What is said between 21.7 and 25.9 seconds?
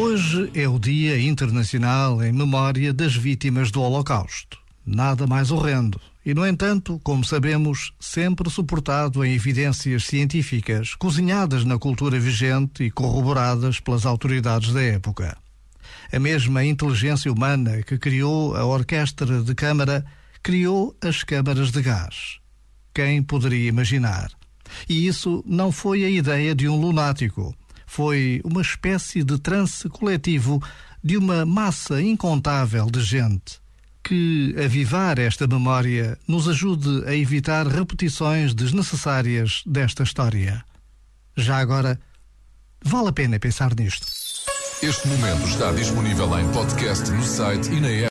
de gás. Quem poderia imaginar? E isso não